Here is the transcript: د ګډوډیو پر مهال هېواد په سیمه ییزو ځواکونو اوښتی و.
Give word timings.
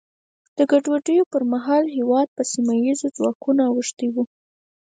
د 0.57 0.59
ګډوډیو 0.71 1.23
پر 1.31 1.41
مهال 1.53 1.83
هېواد 1.97 2.27
په 2.35 2.43
سیمه 2.51 2.73
ییزو 2.83 3.07
ځواکونو 3.17 3.61
اوښتی 3.67 4.07
و. 4.13 4.15